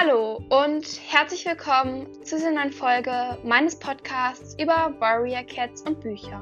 [0.00, 6.40] Hallo und herzlich willkommen zu dieser neuen Folge meines Podcasts über Warrior Cats und Bücher.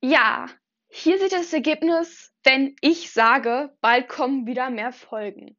[0.00, 0.48] Ja,
[0.88, 5.58] hier sieht das Ergebnis, wenn ich sage, bald kommen wieder mehr Folgen.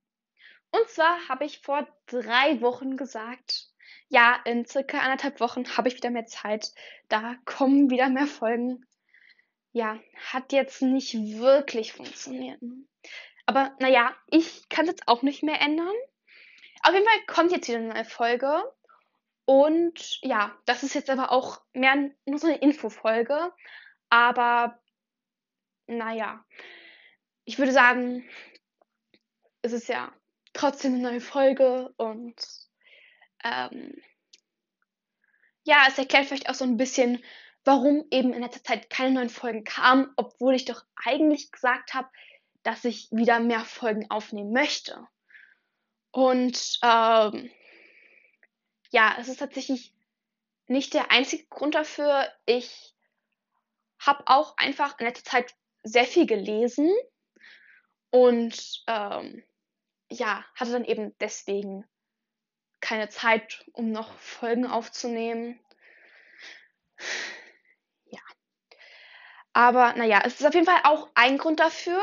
[0.72, 3.75] Und zwar habe ich vor drei Wochen gesagt,
[4.10, 6.72] ja, in circa anderthalb Wochen habe ich wieder mehr Zeit.
[7.10, 8.86] Da kommen wieder mehr Folgen.
[9.72, 10.00] Ja,
[10.32, 12.62] hat jetzt nicht wirklich funktioniert.
[13.46, 15.94] Aber naja, ich kann es jetzt auch nicht mehr ändern.
[16.84, 18.64] Auf jeden Fall kommt jetzt wieder eine neue Folge.
[19.46, 23.52] Und ja, das ist jetzt aber auch mehr nur so eine Infofolge.
[24.10, 24.80] Aber
[25.88, 26.44] naja,
[27.44, 28.28] ich würde sagen,
[29.62, 30.12] es ist ja
[30.54, 32.36] trotzdem eine neue Folge und
[33.46, 33.94] ähm,
[35.64, 37.24] ja, es erklärt vielleicht auch so ein bisschen,
[37.64, 42.10] warum eben in letzter Zeit keine neuen Folgen kamen, obwohl ich doch eigentlich gesagt habe,
[42.64, 45.08] dass ich wieder mehr Folgen aufnehmen möchte.
[46.12, 47.52] Und ähm,
[48.92, 49.94] ja, es ist tatsächlich
[50.68, 52.28] nicht der einzige Grund dafür.
[52.46, 52.96] Ich
[54.00, 56.92] habe auch einfach in letzter Zeit sehr viel gelesen
[58.10, 59.44] und ähm,
[60.10, 61.86] ja, hatte dann eben deswegen
[62.86, 65.60] keine Zeit, um noch Folgen aufzunehmen.
[68.06, 68.22] Ja.
[69.54, 72.00] Aber naja, es ist auf jeden Fall auch ein Grund dafür,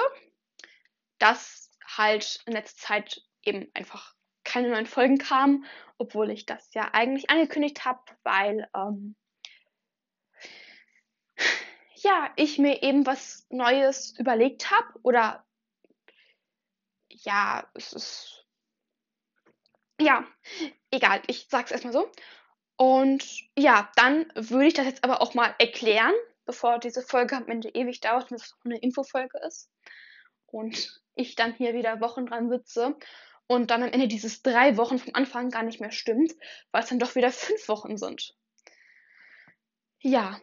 [1.18, 5.64] dass halt in letzter Zeit eben einfach keine neuen Folgen kamen,
[5.98, 9.14] obwohl ich das ja eigentlich angekündigt habe, weil ähm,
[11.94, 15.46] ja, ich mir eben was Neues überlegt habe oder
[17.08, 18.41] ja, es ist
[20.00, 20.26] ja,
[20.90, 22.10] egal, ich sag's erstmal so.
[22.76, 23.24] Und
[23.56, 26.14] ja, dann würde ich das jetzt aber auch mal erklären,
[26.44, 29.70] bevor diese Folge am Ende ewig dauert und es eine Infofolge ist.
[30.46, 32.96] Und ich dann hier wieder Wochen dran sitze
[33.46, 36.32] und dann am Ende dieses drei Wochen vom Anfang gar nicht mehr stimmt,
[36.70, 38.34] weil es dann doch wieder fünf Wochen sind.
[40.00, 40.40] Ja.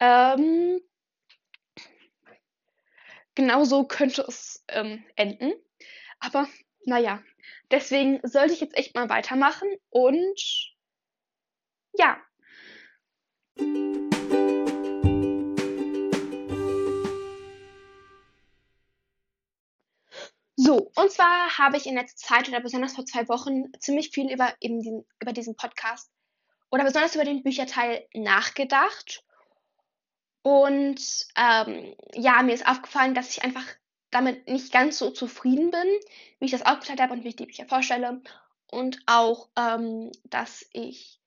[0.00, 0.80] Ähm,
[3.34, 5.52] genauso könnte es ähm, enden.
[6.18, 6.46] Aber
[6.84, 7.22] naja,
[7.70, 10.72] deswegen sollte ich jetzt echt mal weitermachen und
[11.94, 12.20] ja.
[20.56, 24.32] So, und zwar habe ich in letzter Zeit oder besonders vor zwei Wochen ziemlich viel
[24.32, 26.10] über, eben diesen, über diesen Podcast
[26.70, 29.24] oder besonders über den Bücherteil nachgedacht.
[30.42, 33.64] Und ähm, ja, mir ist aufgefallen, dass ich einfach
[34.12, 35.98] damit nicht ganz so zufrieden bin,
[36.38, 38.22] wie ich das aufgeteilt habe und wie ich die Bücher vorstelle.
[38.70, 41.18] Und auch, ähm, dass ich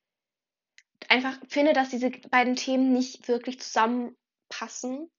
[1.10, 5.12] einfach finde, dass diese beiden Themen nicht wirklich zusammenpassen.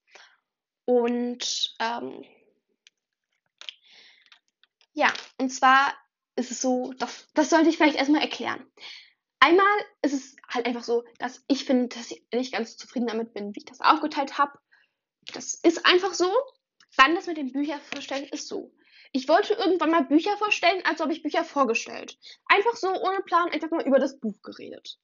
[0.85, 2.23] Und ähm,
[4.93, 5.93] ja, und zwar
[6.35, 8.65] ist es so, das, das sollte ich vielleicht erstmal erklären.
[9.39, 9.67] Einmal
[10.01, 13.53] ist es halt einfach so, dass ich finde, dass ich nicht ganz zufrieden damit bin,
[13.53, 14.57] wie ich das aufgeteilt habe.
[15.33, 16.31] Das ist einfach so.
[16.97, 18.73] Dann das mit den Büchern vorstellen ist so.
[19.13, 22.17] Ich wollte irgendwann mal Bücher vorstellen, als ob ich Bücher vorgestellt.
[22.47, 24.99] Einfach so ohne Plan, einfach mal über das Buch geredet.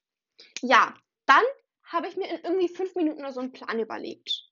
[0.60, 0.94] Ja,
[1.24, 1.42] dann
[1.84, 4.50] habe ich mir in irgendwie fünf Minuten oder so einen Plan überlegt.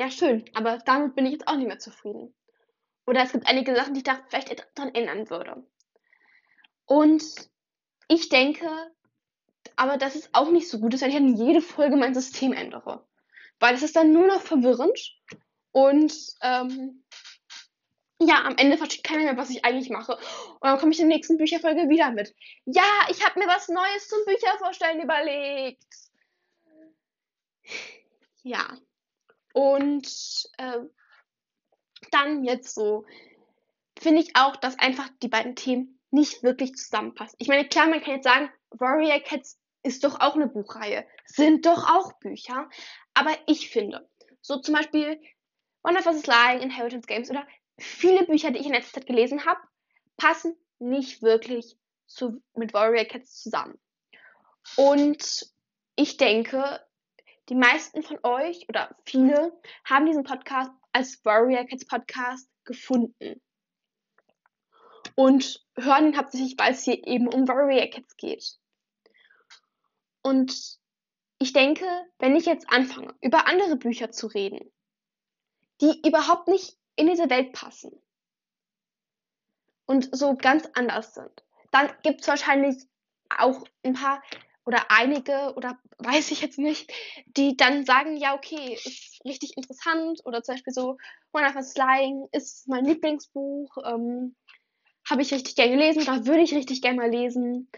[0.00, 2.34] Ja, schön, aber damit bin ich jetzt auch nicht mehr zufrieden.
[3.06, 5.64] Oder es gibt einige Sachen, die ich da vielleicht dran ändern würde.
[6.86, 7.22] Und
[8.08, 8.66] ich denke,
[9.76, 12.52] aber das ist auch nicht so gut, dass wenn ich in jede Folge mein System
[12.52, 13.06] ändere.
[13.60, 14.98] Weil es ist dann nur noch verwirrend
[15.74, 17.04] und ähm,
[18.20, 20.14] ja, am Ende versteht keiner mehr, was ich eigentlich mache.
[20.14, 22.32] Und dann komme ich in der nächsten Bücherfolge wieder mit.
[22.64, 25.84] Ja, ich habe mir was Neues zum Büchervorstellen überlegt.
[28.44, 28.78] Ja.
[29.52, 30.08] Und
[30.58, 30.78] äh,
[32.12, 33.04] dann jetzt so
[33.98, 37.36] finde ich auch, dass einfach die beiden Themen nicht wirklich zusammenpassen.
[37.40, 41.66] Ich meine, klar, man kann jetzt sagen, Warrior Cats ist doch auch eine Buchreihe, sind
[41.66, 42.70] doch auch Bücher.
[43.12, 44.08] Aber ich finde,
[44.40, 45.20] so zum Beispiel
[45.84, 47.46] One is Lying, Inheritance Games oder
[47.78, 49.60] viele Bücher, die ich in letzter Zeit gelesen habe,
[50.16, 51.76] passen nicht wirklich
[52.06, 53.78] zu, mit Warrior Cats zusammen.
[54.76, 55.46] Und
[55.96, 56.80] ich denke,
[57.50, 59.52] die meisten von euch oder viele
[59.84, 63.42] haben diesen Podcast als Warrior Cats Podcast gefunden.
[65.16, 68.58] Und hören ihn hauptsächlich, weil es hier eben um Warrior Cats geht.
[70.22, 70.78] Und
[71.38, 71.84] ich denke,
[72.18, 74.72] wenn ich jetzt anfange, über andere Bücher zu reden,
[75.80, 77.92] die überhaupt nicht in diese Welt passen
[79.86, 82.76] und so ganz anders sind, dann gibt es wahrscheinlich
[83.28, 84.22] auch ein paar
[84.64, 86.92] oder einige oder weiß ich jetzt nicht,
[87.26, 90.96] die dann sagen, ja, okay, ist richtig interessant oder zum Beispiel so
[91.32, 94.36] One of Us Lying ist mein Lieblingsbuch, ähm,
[95.08, 97.68] habe ich richtig gerne gelesen, da würde ich richtig gerne mal lesen.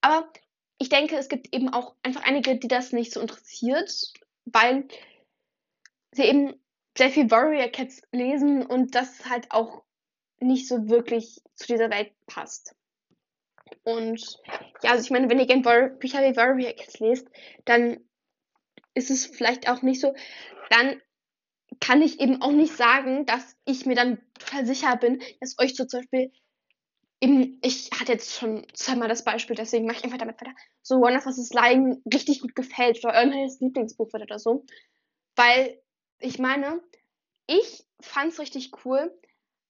[0.00, 0.30] Aber
[0.78, 4.12] ich denke, es gibt eben auch einfach einige, die das nicht so interessiert,
[4.44, 4.86] weil
[6.12, 6.54] sie eben
[6.96, 9.82] sehr viel Warrior Cats lesen und das halt auch
[10.40, 12.74] nicht so wirklich zu dieser Welt passt.
[13.82, 14.20] Und
[14.82, 17.28] ja, also ich meine, wenn ihr gerne Bücher wie Warrior Cats lest,
[17.64, 17.98] dann
[18.94, 20.14] ist es vielleicht auch nicht so,
[20.70, 21.00] dann
[21.80, 25.74] kann ich eben auch nicht sagen, dass ich mir dann total sicher bin, dass euch
[25.74, 26.32] so zum Beispiel
[27.20, 30.96] eben, ich hatte jetzt schon zweimal das Beispiel, deswegen mache ich einfach damit weiter, so
[30.96, 34.64] One of Us is Lying richtig gut gefällt oder irgendein Lieblingsbuch wird oder so.
[35.36, 35.80] Weil,
[36.18, 36.80] ich meine,
[37.46, 39.12] ich fand's richtig cool,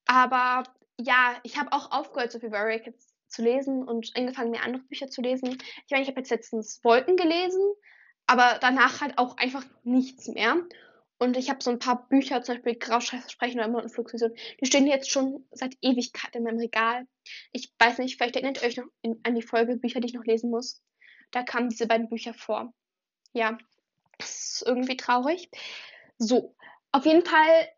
[0.06, 0.64] aber
[0.98, 2.50] ja, ich habe auch aufgehört, so viel
[2.80, 5.58] Kids zu lesen und angefangen, mir andere Bücher zu lesen.
[5.86, 7.60] Ich meine, ich habe jetzt letztens Wolken gelesen,
[8.26, 10.56] aber danach halt auch einfach nichts mehr.
[11.18, 15.10] Und ich habe so ein paar Bücher, zum Beispiel Grauscheißversprechen oder Mondenflugsvision, die stehen jetzt
[15.10, 17.06] schon seit Ewigkeit in meinem Regal.
[17.52, 20.14] Ich weiß nicht, vielleicht erinnert ihr euch noch in, an die Folge Bücher, die ich
[20.14, 20.82] noch lesen muss.
[21.30, 22.72] Da kamen diese beiden Bücher vor.
[23.32, 23.58] Ja,
[24.18, 25.50] das ist irgendwie traurig.
[26.18, 26.54] So,
[26.92, 27.68] auf jeden Fall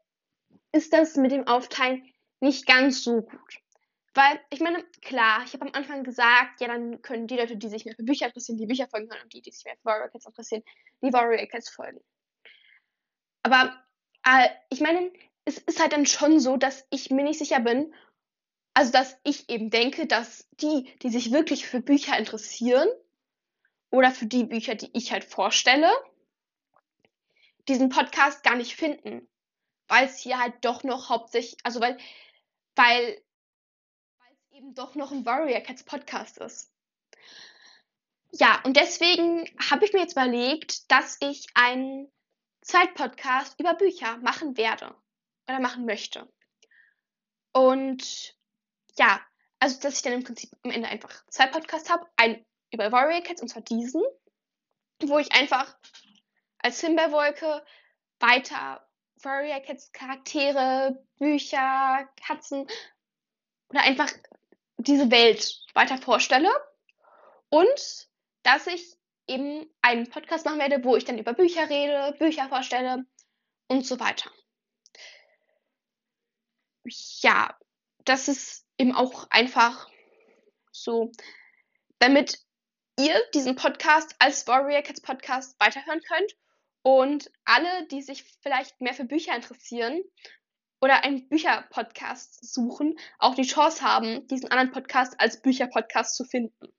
[0.73, 2.05] ist das mit dem Aufteilen
[2.41, 3.59] nicht ganz so gut.
[4.15, 7.69] Weil, ich meine, klar, ich habe am Anfang gesagt, ja, dann können die Leute, die
[7.69, 9.85] sich mehr für Bücher interessieren, die Bücher folgen können und die, die sich mehr für
[9.85, 10.63] Warrior Cats interessieren,
[11.03, 12.01] die Warrior Cats folgen.
[13.43, 13.77] Aber
[14.25, 15.13] äh, ich meine,
[15.45, 17.95] es ist halt dann schon so, dass ich mir nicht sicher bin,
[18.73, 22.89] also dass ich eben denke, dass die, die sich wirklich für Bücher interessieren
[23.91, 25.91] oder für die Bücher, die ich halt vorstelle,
[27.69, 29.29] diesen Podcast gar nicht finden,
[29.89, 31.99] weil es hier halt doch noch hauptsächlich, also weil,
[32.75, 33.23] weil,
[34.31, 36.73] es eben doch noch ein Warrior Cats Podcast ist.
[38.33, 42.11] Ja, und deswegen habe ich mir jetzt überlegt, dass ich einen
[42.63, 44.95] Zeitpodcast über Bücher machen werde
[45.49, 46.29] oder machen möchte.
[47.53, 48.37] Und
[48.99, 49.25] ja,
[49.61, 53.23] also dass ich dann im Prinzip am Ende einfach zwei Podcasts habe, einen über Warrior
[53.23, 54.03] Cats und zwar diesen,
[55.01, 55.77] wo ich einfach
[56.67, 57.65] als Himbeerwolke
[58.19, 58.85] weiter
[59.23, 62.67] Warrior Cats Charaktere, Bücher, Katzen
[63.69, 64.11] oder einfach
[64.77, 66.51] diese Welt weiter vorstelle
[67.51, 68.09] und
[68.43, 68.97] dass ich
[69.29, 73.07] eben einen Podcast machen werde, wo ich dann über Bücher rede, Bücher vorstelle
[73.69, 74.29] und so weiter.
[77.21, 77.57] Ja,
[78.05, 79.89] das ist eben auch einfach
[80.73, 81.13] so,
[82.01, 82.41] damit
[82.99, 86.35] ihr diesen Podcast als Warrior Cats Podcast weiterhören könnt
[86.87, 90.05] und alle, die sich vielleicht mehr für Bücher interessieren
[90.81, 96.73] oder einen Bücherpodcast suchen, auch die Chance haben, diesen anderen Podcast als Bücherpodcast zu finden.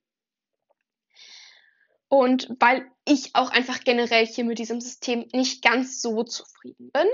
[2.08, 7.08] Und weil ich auch einfach generell hier mit diesem System nicht ganz so zufrieden bin.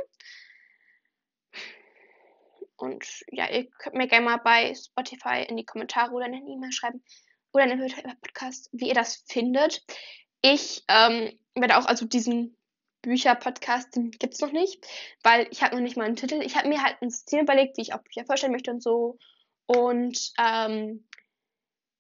[2.77, 6.49] Und ja, ihr könnt mir gerne mal bei Spotify in die Kommentare oder in eine
[6.49, 7.03] E-Mail schreiben
[7.53, 9.85] oder in den Podcast, wie ihr das findet.
[10.43, 12.57] Ich ähm, werde auch also diesen
[13.05, 14.85] Bücher-Podcast, den gibt es noch nicht,
[15.23, 16.41] weil ich habe noch nicht mal einen Titel.
[16.43, 19.19] Ich habe mir halt ein System überlegt, wie ich auch Bücher vorstellen möchte und so.
[19.67, 21.07] Und ähm,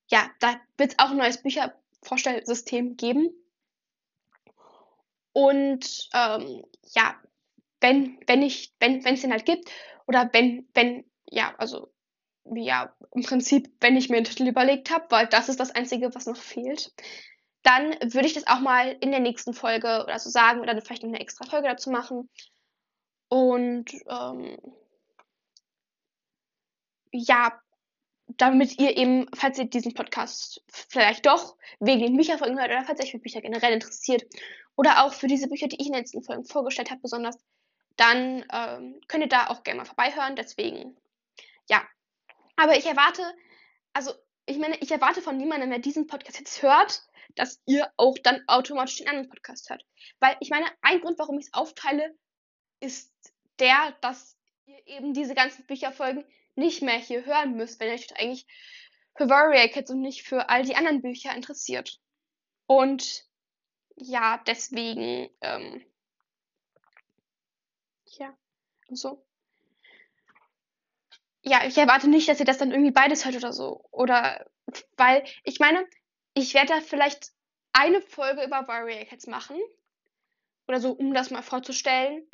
[0.08, 3.30] ja, da wird es auch ein neues Bücher Vorstellsystem geben.
[5.32, 7.20] Und ähm, ja,
[7.80, 9.70] wenn, wenn ich, wenn, wenn es den halt gibt,
[10.06, 11.92] oder wenn, wenn, ja, also
[12.44, 16.14] ja, im Prinzip, wenn ich mir einen Titel überlegt habe, weil das ist das Einzige,
[16.14, 16.92] was noch fehlt,
[17.64, 21.02] dann würde ich das auch mal in der nächsten Folge oder so sagen oder vielleicht
[21.02, 22.28] noch eine extra Folge dazu machen.
[23.28, 24.56] Und ähm,
[27.10, 27.58] ja,
[28.26, 33.00] damit ihr eben, falls ihr diesen Podcast vielleicht doch wegen den Bücherfolgen hört oder falls
[33.00, 34.24] ihr euch für Bücher generell interessiert
[34.76, 37.38] oder auch für diese Bücher, die ich in den letzten Folgen vorgestellt habe, besonders,
[37.96, 40.36] dann ähm, könnt ihr da auch gerne mal vorbeihören.
[40.36, 40.96] Deswegen,
[41.68, 41.82] ja.
[42.56, 43.22] Aber ich erwarte,
[43.94, 44.12] also
[44.46, 47.02] ich meine, ich erwarte von niemandem, der diesen Podcast jetzt hört,
[47.36, 49.84] dass ihr auch dann automatisch den anderen Podcast hört.
[50.20, 52.14] Weil ich meine, ein Grund, warum ich es aufteile,
[52.80, 53.12] ist
[53.58, 54.36] der, dass
[54.66, 56.24] ihr eben diese ganzen Bücherfolgen
[56.54, 58.46] nicht mehr hier hören müsst, wenn ihr euch eigentlich
[59.16, 62.00] für Warrior Kids und nicht für all die anderen Bücher interessiert.
[62.66, 63.24] Und
[63.96, 65.84] ja, deswegen, ähm,
[68.06, 68.36] ja,
[68.88, 69.24] und so.
[71.42, 73.86] Ja, ich erwarte nicht, dass ihr das dann irgendwie beides hört oder so.
[73.90, 74.46] Oder,
[74.96, 75.86] weil, ich meine,
[76.34, 77.32] ich werde da vielleicht
[77.72, 79.58] eine Folge über Warrior Cats machen.
[80.66, 82.26] Oder so, um das mal vorzustellen.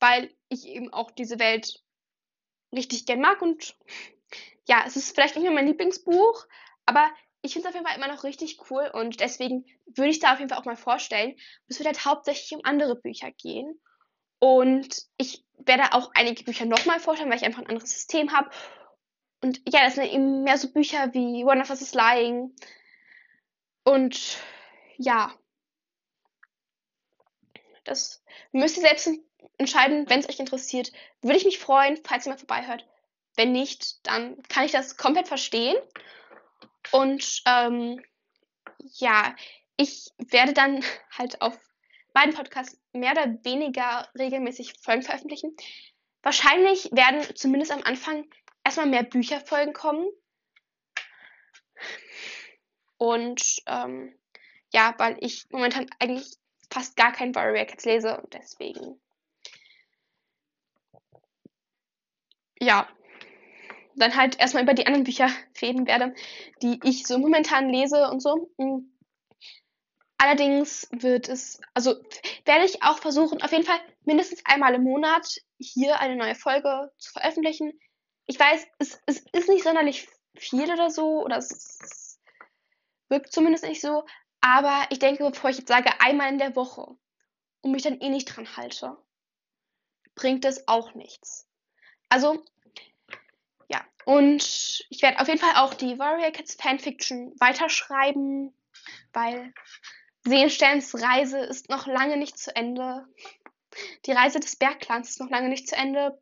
[0.00, 1.82] Weil ich eben auch diese Welt
[2.72, 3.76] richtig gern mag und
[4.68, 6.46] ja, es ist vielleicht nicht mehr mein Lieblingsbuch,
[6.84, 10.18] aber ich finde es auf jeden Fall immer noch richtig cool und deswegen würde ich
[10.18, 11.36] da auf jeden Fall auch mal vorstellen.
[11.68, 13.80] Es wird halt hauptsächlich um andere Bücher gehen.
[14.40, 18.50] Und ich werde auch einige Bücher nochmal vorstellen, weil ich einfach ein anderes System habe.
[19.40, 22.54] Und ja, das sind eben mehr so Bücher wie One of Us is Lying.
[23.88, 24.36] Und
[24.98, 25.34] ja,
[27.84, 29.08] das müsst ihr selbst
[29.56, 30.92] entscheiden, wenn es euch interessiert.
[31.22, 32.86] Würde ich mich freuen, falls ihr mal vorbeihört.
[33.34, 35.74] Wenn nicht, dann kann ich das komplett verstehen.
[36.92, 38.04] Und ähm,
[38.92, 39.34] ja,
[39.78, 41.58] ich werde dann halt auf
[42.12, 45.56] beiden Podcasts mehr oder weniger regelmäßig Folgen veröffentlichen.
[46.20, 48.28] Wahrscheinlich werden zumindest am Anfang
[48.64, 50.10] erstmal mehr Bücherfolgen kommen.
[52.98, 54.14] Und ähm,
[54.72, 56.36] ja, weil ich momentan eigentlich
[56.70, 59.00] fast gar kein Warrior Cats lese und deswegen.
[62.60, 62.88] Ja,
[63.94, 65.30] dann halt erstmal über die anderen Bücher
[65.62, 66.14] reden werde,
[66.62, 68.50] die ich so momentan lese und so.
[68.58, 68.92] Hm.
[70.18, 71.94] Allerdings wird es, also
[72.44, 75.28] werde ich auch versuchen, auf jeden Fall mindestens einmal im Monat
[75.58, 77.78] hier eine neue Folge zu veröffentlichen.
[78.26, 82.07] Ich weiß, es, es ist nicht sonderlich viel oder so, oder es
[83.08, 84.04] wirkt zumindest nicht so,
[84.40, 86.96] aber ich denke, bevor ich jetzt sage, einmal in der Woche
[87.62, 88.96] und mich dann eh nicht dran halte,
[90.14, 91.48] bringt es auch nichts.
[92.08, 92.42] Also,
[93.68, 93.84] ja.
[94.04, 98.54] Und ich werde auf jeden Fall auch die Warrior Cats Fanfiction weiterschreiben,
[99.12, 99.52] weil
[100.24, 103.06] Seelensterns Reise ist noch lange nicht zu Ende.
[104.06, 106.20] Die Reise des Bergclans ist noch lange nicht zu Ende.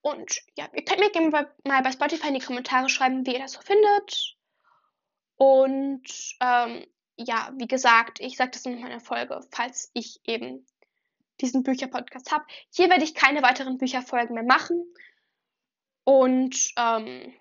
[0.00, 1.30] Und ja, ihr könnt mir
[1.64, 4.37] mal bei Spotify in die Kommentare schreiben, wie ihr das so findet.
[5.38, 10.66] Und ähm, ja, wie gesagt, ich sage das in meiner Folge, falls ich eben
[11.40, 12.44] diesen Bücherpodcast habe.
[12.70, 14.84] Hier werde ich keine weiteren Bücherfolgen mehr machen.
[16.04, 17.32] Und ähm,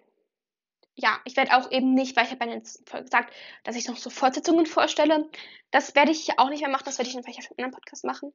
[0.94, 3.88] ja, ich werde auch eben nicht, weil ich habe bei der Folge gesagt, dass ich
[3.88, 5.30] noch so Fortsetzungen vorstelle.
[5.72, 7.66] Das werde ich hier auch nicht mehr machen, das werde ich dann vielleicht auf einem
[7.66, 8.34] anderen Podcast machen.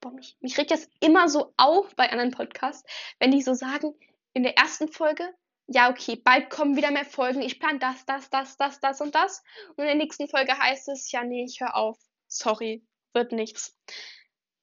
[0.00, 3.94] Boah, mich, mich regt das immer so auf bei anderen Podcasts, wenn die so sagen,
[4.32, 5.28] in der ersten Folge,
[5.72, 9.14] ja, okay, bald kommen wieder mehr Folgen, ich plane das, das, das, das, das und
[9.14, 9.44] das.
[9.76, 11.96] Und in der nächsten Folge heißt es, ja, nee, ich höre auf.
[12.26, 13.78] Sorry, wird nichts.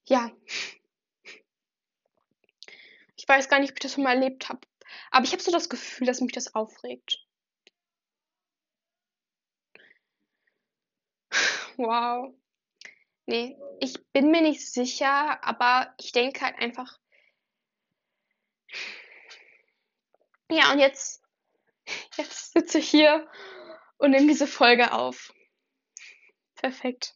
[0.06, 0.32] Ja.
[3.16, 4.60] Ich weiß gar nicht, ob ich das schon mal erlebt habe.
[5.10, 7.26] Aber ich habe so das Gefühl, dass mich das aufregt.
[11.78, 12.34] Wow.
[13.28, 17.00] Nee, ich bin mir nicht sicher, aber ich denke halt einfach.
[20.50, 21.24] Ja, und jetzt,
[22.16, 23.30] jetzt sitze ich hier
[23.98, 25.34] und nehme diese Folge auf.
[26.56, 27.16] Perfekt.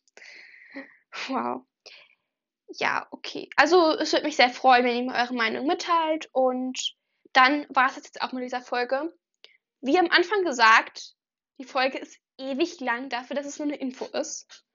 [1.27, 1.65] Wow.
[2.79, 3.49] Ja, okay.
[3.55, 6.95] Also es würde mich sehr freuen, wenn ihr mir eure Meinung mitteilt und
[7.33, 9.13] dann war es jetzt auch mit dieser Folge.
[9.81, 11.15] Wie am Anfang gesagt,
[11.57, 14.65] die Folge ist ewig lang dafür, dass es nur eine Info ist.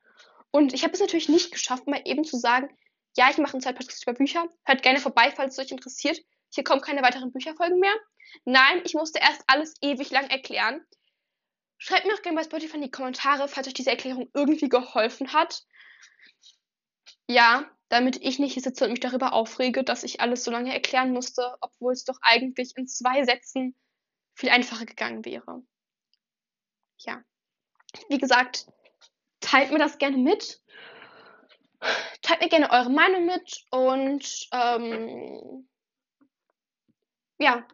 [0.50, 2.68] Und ich habe es natürlich nicht geschafft, mal eben zu sagen,
[3.16, 4.48] ja, ich mache einen Zeitpodcast über Bücher.
[4.64, 6.18] Hört gerne vorbei, falls es euch interessiert.
[6.50, 7.94] Hier kommen keine weiteren Bücherfolgen mehr.
[8.44, 10.84] Nein, ich musste erst alles ewig lang erklären.
[11.78, 15.32] Schreibt mir auch gerne bei Spotify in die Kommentare, falls euch diese Erklärung irgendwie geholfen
[15.32, 15.62] hat.
[17.28, 20.72] Ja, damit ich nicht hier sitze und mich darüber aufrege, dass ich alles so lange
[20.72, 23.76] erklären musste, obwohl es doch eigentlich in zwei Sätzen
[24.34, 25.62] viel einfacher gegangen wäre.
[26.98, 27.22] Ja.
[28.08, 28.66] Wie gesagt,
[29.40, 30.60] teilt mir das gerne mit.
[32.22, 35.68] Teilt mir gerne eure Meinung mit und ähm,
[37.38, 37.66] ja,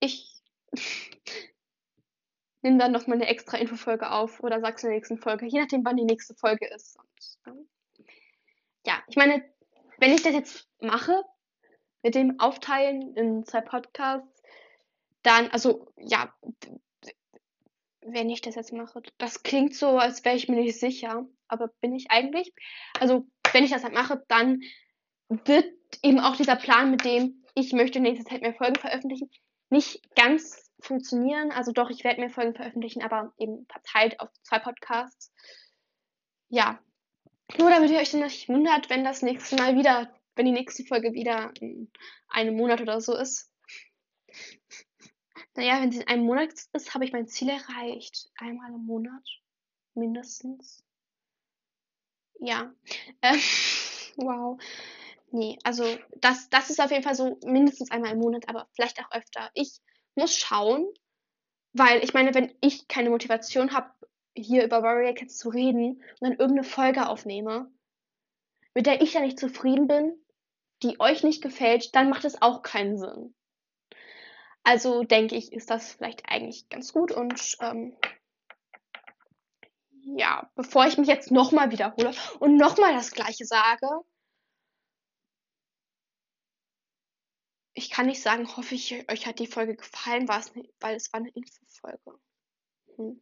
[0.00, 0.42] ich
[2.62, 5.84] nehme dann nochmal eine extra Infofolge auf oder sag's in der nächsten Folge, je nachdem,
[5.84, 6.98] wann die nächste Folge ist.
[7.46, 7.68] Und,
[8.86, 9.44] ja, ich meine,
[9.98, 11.22] wenn ich das jetzt mache,
[12.02, 14.42] mit dem Aufteilen in zwei Podcasts,
[15.22, 16.32] dann, also, ja,
[18.00, 21.68] wenn ich das jetzt mache, das klingt so, als wäre ich mir nicht sicher, aber
[21.80, 22.52] bin ich eigentlich.
[23.00, 24.62] Also, wenn ich das halt mache, dann
[25.28, 25.72] wird
[26.02, 29.30] eben auch dieser Plan, mit dem ich möchte in nächster Zeit mehr Folgen veröffentlichen,
[29.70, 31.50] nicht ganz funktionieren.
[31.50, 35.32] Also doch, ich werde mehr Folgen veröffentlichen, aber eben verteilt auf zwei Podcasts.
[36.48, 36.78] Ja,
[37.58, 40.84] nur damit ihr euch dann nicht wundert, wenn das nächste Mal wieder, wenn die nächste
[40.84, 41.90] Folge wieder in
[42.28, 43.50] einem Monat oder so ist.
[45.54, 48.28] Naja, wenn sie in einem Monat ist, habe ich mein Ziel erreicht.
[48.36, 49.26] Einmal im Monat.
[49.94, 50.84] Mindestens.
[52.38, 52.74] Ja.
[53.22, 53.40] Ähm,
[54.16, 54.60] wow.
[55.30, 55.84] Nee, also
[56.16, 59.50] das, das ist auf jeden Fall so mindestens einmal im Monat, aber vielleicht auch öfter.
[59.54, 59.80] Ich
[60.14, 60.86] muss schauen,
[61.72, 63.90] weil ich meine, wenn ich keine Motivation habe,
[64.34, 67.70] hier über Warrior Cats zu reden und dann irgendeine Folge aufnehme,
[68.74, 70.14] mit der ich ja nicht zufrieden bin,
[70.82, 73.34] die euch nicht gefällt, dann macht es auch keinen Sinn.
[74.62, 77.96] Also denke ich, ist das vielleicht eigentlich ganz gut und ähm,
[80.16, 83.88] ja, bevor ich mich jetzt nochmal wiederhole und nochmal das Gleiche sage,
[87.86, 91.12] ich kann nicht sagen, hoffe ich, euch hat die Folge gefallen, es ne, weil es
[91.12, 92.18] war eine Infofolge.
[92.96, 93.20] Hm.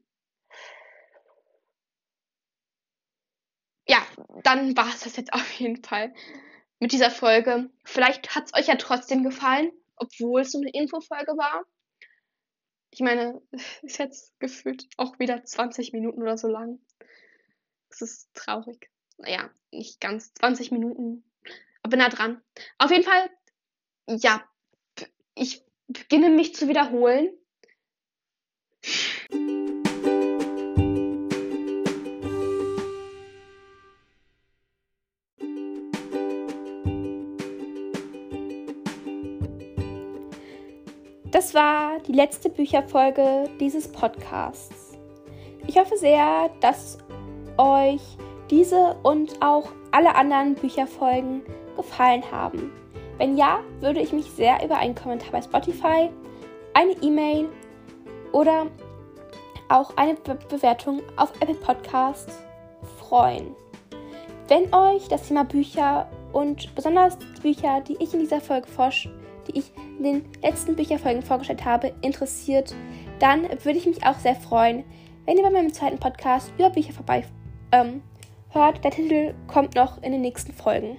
[3.87, 4.07] Ja,
[4.43, 6.15] dann war es das jetzt auf jeden Fall
[6.81, 7.71] mit dieser Folge.
[7.85, 11.67] Vielleicht hat es euch ja trotzdem gefallen, obwohl es so eine Infofolge war.
[12.91, 13.43] Ich meine,
[13.83, 16.81] ist jetzt gefühlt auch wieder 20 Minuten oder so lang.
[17.91, 18.91] Das ist traurig.
[19.19, 21.23] Naja, nicht ganz 20 Minuten,
[21.83, 22.43] aber nah dran.
[22.79, 23.29] Auf jeden Fall
[24.07, 24.45] ja,
[25.35, 27.31] ich beginne mich zu wiederholen.
[41.31, 44.97] Das war die letzte Bücherfolge dieses Podcasts.
[45.67, 46.99] Ich hoffe sehr, dass
[47.59, 48.01] euch
[48.51, 51.43] diese und auch alle anderen Bücherfolgen
[51.77, 52.84] gefallen haben.
[53.19, 56.11] Wenn ja, würde ich mich sehr über einen Kommentar bei Spotify,
[56.73, 57.49] eine E-Mail
[58.33, 58.67] oder
[59.69, 62.43] auch eine Be Bewertung auf Apple Podcasts
[62.99, 63.55] freuen.
[64.49, 69.09] Wenn euch das Thema Bücher und besonders die Bücher, die ich in dieser Folge forsch,
[69.47, 72.75] die ich in den letzten Bücherfolgen vorgestellt habe, interessiert,
[73.21, 74.85] dann würde ich mich auch sehr freuen,
[75.25, 77.25] wenn ihr bei meinem zweiten Podcast über Bücher vorbei
[77.73, 78.03] ähm,
[78.51, 78.85] hört.
[78.85, 80.99] Der Titel kommt noch in den nächsten Folgen.